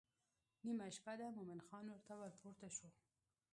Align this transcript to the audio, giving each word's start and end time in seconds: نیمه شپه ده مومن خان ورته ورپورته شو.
نیمه 0.65 0.87
شپه 0.95 1.13
ده 1.19 1.27
مومن 1.35 1.59
خان 1.67 1.85
ورته 1.89 2.13
ورپورته 2.17 2.67
شو. 2.75 2.87